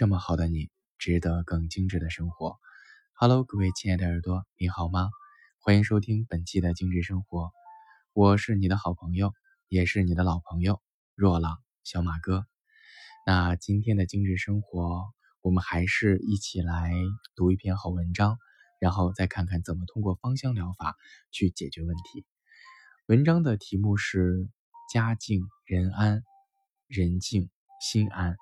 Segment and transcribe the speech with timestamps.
[0.00, 2.58] 这么好的你，值得更精致的生活。
[3.12, 5.10] Hello，各位亲爱的耳朵，你好吗？
[5.58, 7.52] 欢迎收听本期的精致生活，
[8.14, 9.34] 我是你的好朋友，
[9.68, 10.80] 也是你的老朋友
[11.14, 12.46] 若朗小马哥。
[13.26, 15.04] 那今天的精致生活，
[15.42, 16.94] 我们还是一起来
[17.36, 18.38] 读一篇好文章，
[18.78, 20.96] 然后再看看怎么通过芳香疗法
[21.30, 22.24] 去解决问题。
[23.04, 24.48] 文章的题目是
[24.90, 26.22] “家静人安，
[26.86, 27.50] 人静
[27.82, 28.38] 心安”。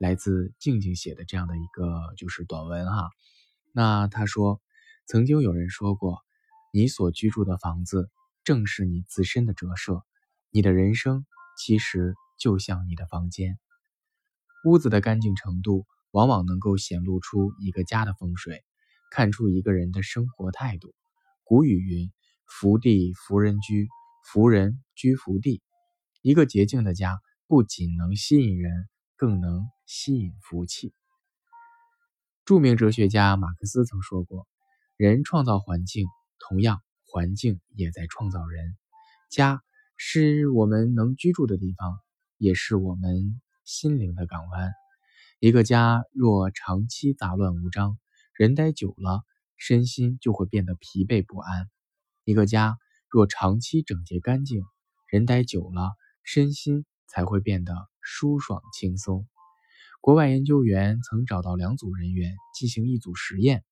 [0.00, 3.10] 来自静静写的这样的一个就是短文哈，
[3.70, 4.62] 那他说，
[5.06, 6.20] 曾经有人说过，
[6.72, 8.10] 你所居住的房子
[8.42, 10.02] 正是你自身的折射，
[10.50, 11.26] 你的人生
[11.58, 13.58] 其实就像你的房间，
[14.64, 18.64] 屋子的干净程度往往能够显露出一个家的风水，
[19.10, 20.94] 看出一个人的生活态度。
[21.44, 22.10] 古语云
[22.48, 23.86] ：“福地福人居，
[24.24, 25.60] 福人居福地。”
[26.22, 28.88] 一个洁净的家不仅能吸引人。
[29.20, 30.94] 更能吸引福气。
[32.46, 34.48] 著名哲学家马克思曾说过
[34.96, 36.06] ：“人创造环境，
[36.38, 38.78] 同样，环境也在创造人。
[39.30, 39.62] 家
[39.98, 42.00] 是我们能居住的地方，
[42.38, 44.72] 也是我们心灵的港湾。
[45.38, 47.98] 一个家若长期杂乱无章，
[48.32, 49.22] 人待久了，
[49.58, 51.66] 身心就会变得疲惫不安；
[52.24, 52.78] 一个家
[53.10, 54.62] 若长期整洁干净，
[55.10, 57.74] 人待久了，身心才会变得。”
[58.12, 59.24] 舒爽轻松。
[60.00, 63.62] 国外研究员曾找到两组人员进行一组实验，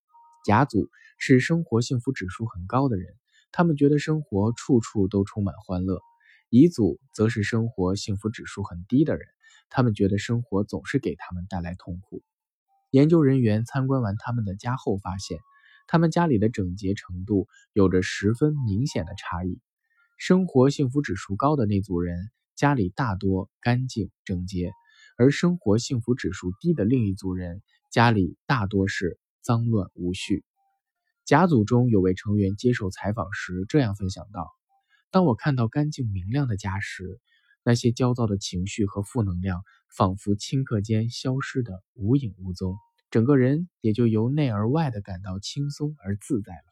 [0.44, 3.16] 甲组是生活幸福指数很高的人，
[3.50, 5.98] 他们觉得生活处处都充满欢乐；
[6.50, 9.26] 乙组则是生活幸福指数很低的人，
[9.70, 12.22] 他们觉得生活总是给他们带来痛苦。
[12.92, 15.40] 研究人员参观完他们的家后发现，
[15.88, 19.58] 他们家里的整洁程度有着十分明显的差异。
[20.16, 22.30] 生活幸福指数高的那组人。
[22.58, 24.72] 家里大多干净整洁，
[25.16, 30.44] 而生活幸福指数低的另一组人家里大多是脏乱无序。
[31.24, 34.50] 甲组中有位成员接受采访时这样分享道
[35.12, 37.20] ：“当我看到干净明亮的家时，
[37.62, 39.62] 那些焦躁的情绪和负能量
[39.96, 42.76] 仿佛顷刻间消失得无影无踪，
[43.08, 46.64] 整个人也就由内而外的感到轻松而自在了。”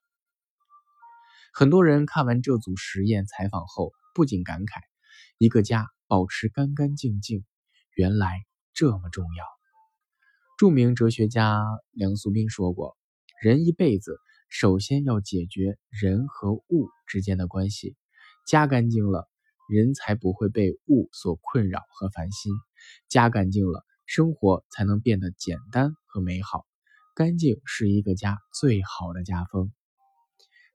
[1.54, 4.80] 很多人看完这组实验采访后，不禁感慨。
[5.38, 7.44] 一个家保持干干净净，
[7.94, 9.44] 原来这么重要。
[10.58, 12.96] 著名哲学家梁漱溟说过
[13.42, 14.18] ：“人一辈子
[14.48, 17.94] 首先要解决人和物之间的关系，
[18.46, 19.28] 家干净了，
[19.68, 22.52] 人才不会被物所困扰和烦心；
[23.08, 26.64] 家干净了，生活才能变得简单和美好。
[27.14, 29.72] 干净是一个家最好的家风。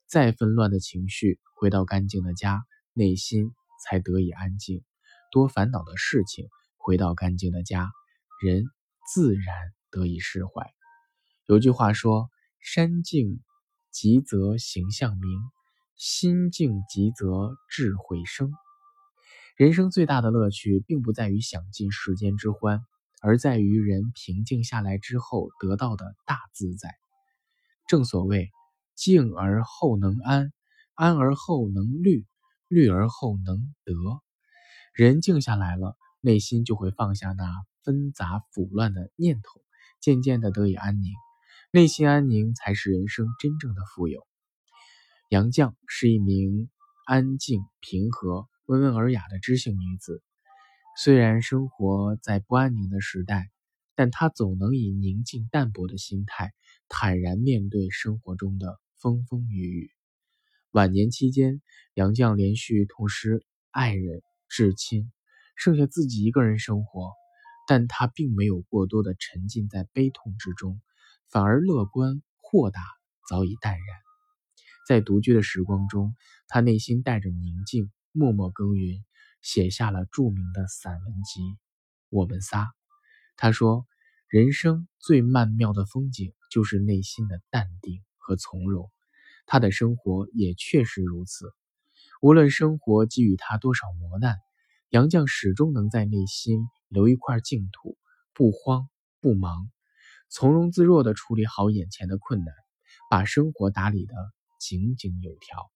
[0.06, 2.63] 再纷乱的情绪，回到干净的家，
[2.94, 3.52] 内心。”
[3.84, 4.84] 才得以安静，
[5.31, 6.47] 多烦恼的事情
[6.78, 7.90] 回到干净的家，
[8.42, 8.66] 人
[9.14, 10.72] 自然得以释怀。
[11.46, 12.30] 有句话说
[12.62, 13.41] ：“山静
[13.91, 15.40] 极则形象明，
[15.96, 18.52] 心静极则智慧生。”
[19.58, 22.81] 人生最大的乐趣，并不在于享尽世间之欢，
[23.22, 26.90] 而在于人平静下来之后得到的大自在。
[27.88, 28.50] 正所谓
[28.96, 30.53] ：“静而后能安，
[30.96, 32.25] 安而后能虑。”
[32.72, 33.94] 虑而后能得，
[34.94, 37.46] 人静下来了，内心就会放下那
[37.84, 39.62] 纷杂腐乱的念头，
[40.00, 41.12] 渐渐的得以安宁。
[41.74, 44.26] 内心安宁，才是人生真正的富有。
[45.28, 46.70] 杨绛是一名
[47.06, 50.24] 安静、平和、温文尔雅的知性女子。
[50.98, 53.52] 虽然生活在不安宁的时代，
[53.96, 56.53] 但她总能以宁静淡泊的心态，
[56.88, 59.92] 坦然面对生活中的风风雨雨。
[60.72, 61.62] 晚年期间，
[61.96, 65.12] 杨绛连续痛失爱人、至亲，
[65.58, 67.12] 剩下自己一个人生活。
[67.68, 70.82] 但他并没有过多的沉浸在悲痛之中，
[71.30, 72.82] 反而乐观豁达，
[73.28, 73.86] 早已淡然。
[74.88, 76.16] 在独居的时光中，
[76.48, 79.03] 他内心带着宁静，默默耕耘，
[79.42, 81.41] 写下了著名的散文集
[82.09, 82.64] 《我们仨》。
[83.35, 83.85] 他说
[84.29, 88.90] ：“人生最曼妙的风景，就是内心的淡定和从容。”
[89.52, 91.53] 他的生活也确实如此。
[92.22, 94.38] 无论生活给予他多少磨难，
[94.88, 97.98] 杨绛始终能在内心留一块净土，
[98.34, 98.88] 不慌
[99.20, 99.70] 不忙，
[100.30, 102.56] 从容自若地处理好眼前的困难，
[103.09, 104.16] 把生活打理得
[104.58, 105.70] 井井有条。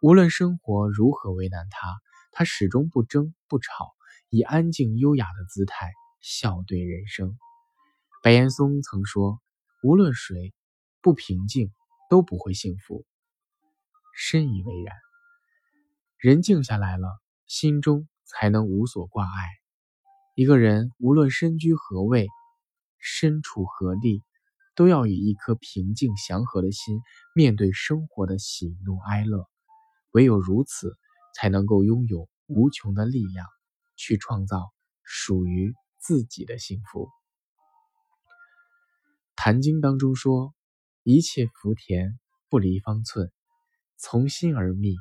[0.00, 1.94] 无论生活如何为难他，
[2.32, 3.92] 他始终不争不吵，
[4.30, 5.92] 以安静优雅的姿态
[6.22, 7.36] 笑对人生。
[8.22, 9.42] 白岩松曾说
[9.84, 10.54] ：“无论谁
[11.02, 11.70] 不平静。”
[12.14, 13.04] 都不会幸福，
[14.16, 14.94] 深以为然。
[16.16, 17.08] 人静下来了，
[17.48, 19.48] 心中才能无所挂碍。
[20.36, 22.28] 一个人无论身居何位，
[23.00, 24.22] 身处何地，
[24.76, 27.00] 都要以一颗平静祥和的心
[27.34, 29.48] 面对生活的喜怒哀乐。
[30.12, 30.96] 唯有如此，
[31.34, 33.44] 才能够拥有无穷的力量，
[33.96, 34.72] 去创造
[35.02, 37.06] 属于自己的幸福。
[39.34, 40.54] 《坛经》当中说
[41.06, 42.18] ：“一切福田
[42.48, 43.30] 不离方寸，
[43.98, 44.96] 从心而觅，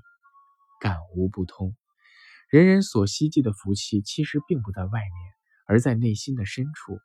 [0.81, 1.73] 感无不通。”
[2.51, 5.33] 人人所希冀的福气，其实并不在外面，
[5.65, 6.99] 而在内心的深处。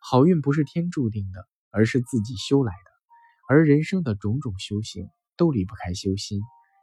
[0.00, 2.90] 好运不是天注定的，而是自己修来的。
[3.48, 6.40] 而人生的种种修行，都离不开修心。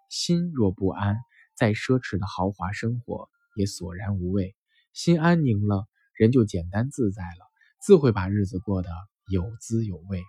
[0.10, 1.18] 心若不安，
[1.54, 4.56] 再奢侈的豪华生活也索然无味。
[4.94, 7.46] 心安宁了，人就简单自在了，
[7.82, 8.90] 自会把日子过得
[9.30, 10.24] 有滋有味。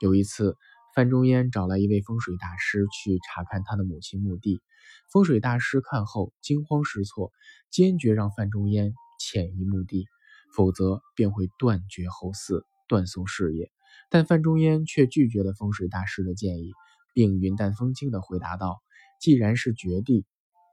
[0.00, 0.56] 有一次，
[0.98, 4.60] 范仲淹找来一位风水大师去查看他的母亲墓地。
[5.08, 7.30] 风水大师看后惊慌失措，
[7.70, 10.08] 坚决让范仲淹迁移墓地，
[10.56, 13.70] 否则便会断绝后嗣，断送事业。
[14.10, 16.72] 但范仲淹却拒绝了风水大师的建议，
[17.14, 18.80] 并云淡风轻地回答道。
[19.20, 20.26] 既然是绝地，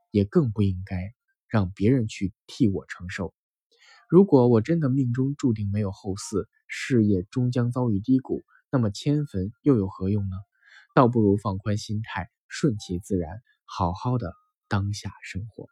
[0.09, 1.13] 也更不应该
[1.47, 3.35] 让别人去替我承受。
[4.09, 8.43] 如果我真的命中注定没有后嗣，事业终将遭遇低谷，
[8.75, 10.35] 那么迁坟又有何用呢？
[10.93, 14.33] 倒不如放宽心态，顺其自然，好好的
[14.67, 15.69] 当下生活。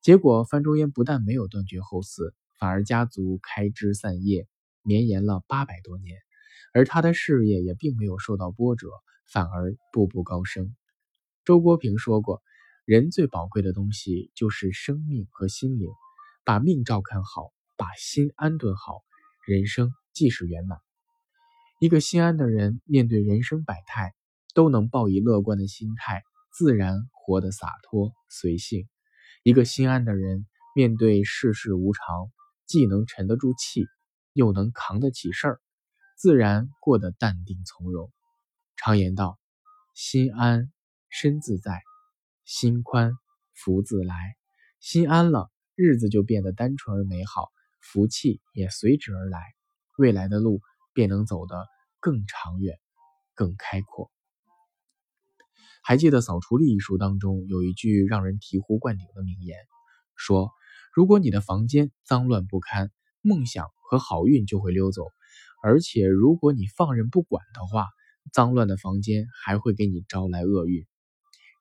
[0.00, 4.46] 结果，范仲淹不但没有断绝后嗣，反而家族开枝散叶，
[4.82, 6.16] 绵延了八百多年，
[6.72, 8.90] 而他的事业也并没有受到波折，
[9.28, 10.76] 反而步步高升。
[11.44, 12.44] 周国平说过
[12.86, 15.90] ：“人最宝贵的东西就是生命和心灵，
[16.44, 19.02] 把命照看好，把心安顿好，
[19.48, 20.83] 人生即是圆满。
[21.84, 24.14] 一个心安的人，面对人生百态，
[24.54, 28.88] 都能抱以乐观的心态，自然活得洒脱随性。
[29.42, 32.32] 一个心安的人，面对世事无常，
[32.66, 33.84] 既能沉得住气，
[34.32, 35.60] 又能扛得起事儿，
[36.16, 38.10] 自然过得淡定从容。
[38.76, 39.38] 常言道：
[39.92, 40.72] 心安。”
[41.12, 41.82] 身自在，
[42.46, 43.12] 心宽
[43.52, 44.36] 福自来。
[44.80, 47.50] 心安了，日子就变得单纯而美好，
[47.82, 49.38] 福气也随之而来，
[49.98, 50.62] 未来的路
[50.94, 51.66] 便能走得
[52.04, 52.78] 更长远、
[53.32, 54.10] 更开阔。
[55.82, 59.56] 还记得《扫除力》一书当中有一句让人醍醐灌顶的名言，
[60.14, 60.50] 说
[60.92, 62.90] ：“如果你的房间脏乱不堪，
[63.22, 65.04] 梦想和好运就会溜走；
[65.62, 67.88] 而且如果你放任不管的话，
[68.34, 70.86] 脏乱的房间还会给你招来厄运。”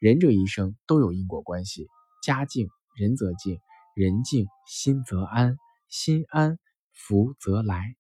[0.02, 1.88] 人这一生都有因果关系，
[2.22, 2.68] 家静
[2.98, 3.62] 人则静，
[3.96, 5.56] 人静心则安，
[5.88, 6.60] 心安
[6.92, 7.96] 福则来。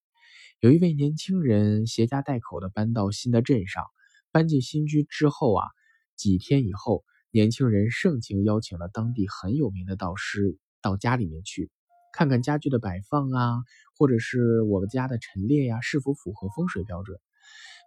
[0.63, 3.83] 有一位年轻人携家带口的搬到新的镇上，
[4.31, 5.67] 搬进新居之后啊，
[6.15, 11.69] 几天以后，年轻人盛情邀请了当地很有名的道师到家里面去，
[12.13, 13.57] 看看家具的摆放啊，
[13.97, 17.19] 或者是我们家的陈列呀，是否符合风水标准。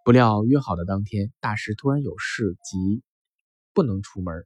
[0.05, 3.02] 不料约好的当天，大师突然有事急。
[3.73, 4.44] 不能出门，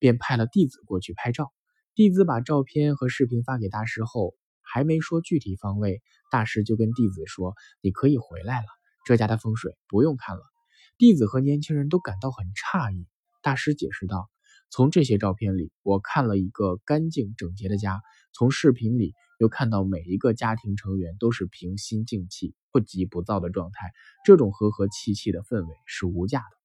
[0.00, 1.52] 便派了弟子过去拍照。
[1.94, 4.34] 弟子把照片和视频发给大师后，
[4.72, 6.00] 还没说具体方位，
[6.30, 8.66] 大师就跟弟子说：“你可以回来了，
[9.04, 10.42] 这家的风水不用看了。”
[10.98, 13.06] 弟子和年轻人都感到很诧异。
[13.42, 14.30] 大师解释道
[14.70, 18.00] ：“从这些照片里，我看了一个干净整洁的家；
[18.32, 23.90] 从视频里又看到每一个家庭成员都是平心静气、不急不躁的状态。
[24.24, 26.56] 这种和和气气的氛围是无价的。”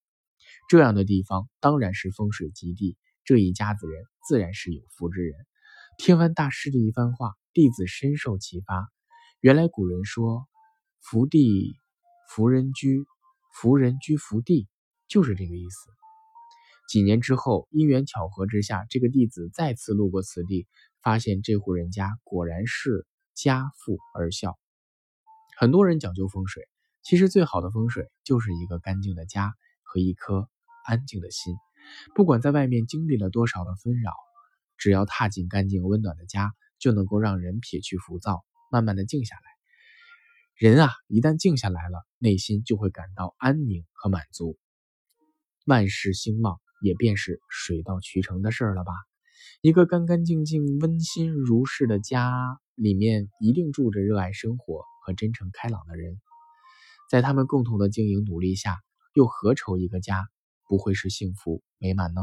[0.70, 5.34] 这样的地方当然是风水极地，这一家子人自然是有福之人。
[5.98, 8.92] 听完大师的一番话，弟子深受启发。
[9.40, 10.46] 原来古人说
[11.00, 11.80] “福地
[12.30, 13.06] 福人居，
[13.54, 14.68] 福人居福地”，
[15.08, 15.90] 就是这个意思。
[16.90, 20.68] 几年之后，因缘巧合之下，这个弟子再次路过此地，
[21.02, 24.60] 发现这户人家果然是家富而孝。
[25.58, 26.68] 很多人讲究风水，
[27.04, 30.50] 其实最好的风水就是一个干净的家和一颗。
[30.88, 31.56] 安静的心，
[32.14, 34.12] 不管在外面经历了多少的纷扰，
[34.78, 36.54] 只要踏进干净温暖的家，
[36.86, 39.42] 就能够让人撇去浮躁，慢慢的静下来。
[40.56, 44.60] 人啊，一旦静下来了，内心就会感到安宁和满足，
[45.66, 48.94] 万事兴旺也便是水到渠成的事了吧？
[49.62, 56.22] 一个干干净净、温馨如是的家，里面一定住着热爱生活和真诚开朗的人，
[57.10, 58.78] 在他们共同的经营努力下，
[59.16, 60.28] 又何愁一个家？
[60.68, 62.22] 不会是幸福美满呢？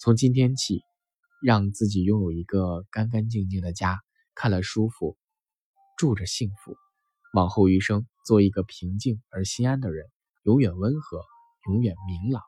[0.00, 0.80] 从今天起，
[1.42, 4.00] 让自己拥有一个干干净净的家，
[4.34, 5.16] 看了舒服，
[5.96, 6.76] 住着幸福。
[7.34, 10.06] 往后余生，做一个平静而心安的人，
[10.44, 11.22] 永远温和，
[11.66, 12.42] 永远明朗。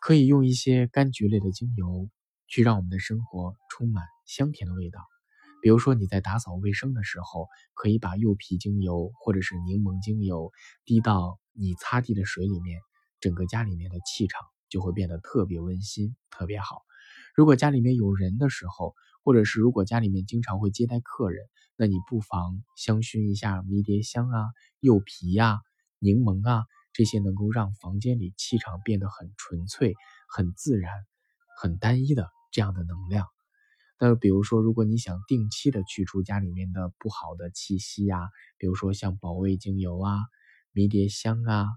[0.00, 2.08] 可以用一些柑橘类的精油，
[2.46, 5.00] 去让我们的生活充满香甜的味道。
[5.60, 10.52] 比如说你在打扫卫生的时候，可以把柚皮精油或者是柠檬精油
[10.84, 12.80] 滴到你擦地的水里面，
[13.18, 16.82] 整个家里面的气场就会变得特别温馨，特别好。
[17.38, 24.48] 如果家里面有人的时候，或者是如果家里面经常会接待客人，那你不妨香薰一下迷迭香啊、
[24.80, 25.60] 柚皮呀、
[26.00, 29.94] 柠檬啊，这些能够让房间里气场变得很纯粹、
[30.28, 30.92] 很自然、
[31.62, 33.28] 很单一的这样的能量。
[34.00, 40.24] 那比如说，如果你想定期的去除家里面的不好的气息呀，比如说像保味精油啊、
[40.72, 41.68] 迷迭香啊，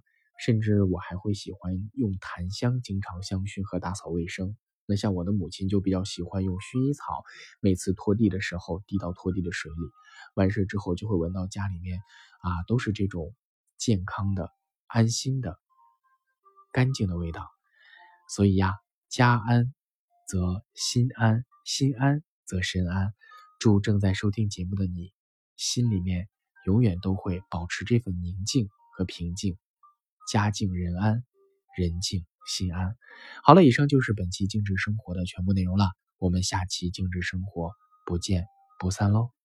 [0.44, 4.58] 甚至我还会喜欢用檀香经常香薰和打扫卫生。
[4.86, 7.24] 那像我的母亲就比较喜欢用薰衣草，
[7.60, 9.78] 每次拖地的时候滴到拖地的水里，
[10.36, 12.00] 完事之后就会闻到家里面
[12.42, 13.36] 啊都是这种
[13.78, 14.50] 健康的、
[14.88, 15.58] 安心的、
[16.72, 17.48] 干净的味道。
[18.30, 18.76] 所以呀，
[19.10, 19.74] 家安
[20.28, 21.46] 则心安。
[21.64, 23.14] 心安则身安，
[23.60, 25.14] 祝正在收听节目的你，
[25.58, 26.28] 心里面
[26.66, 29.60] 永远都会保持这份宁静和平静，
[30.28, 31.24] 家静人安，
[31.78, 32.96] 人静心安。
[33.44, 35.86] 好了，以上就是本期静止生活的全部内容了，
[36.18, 37.72] 我们下期静止生活
[38.06, 38.46] 不见
[38.80, 39.41] 不散喽。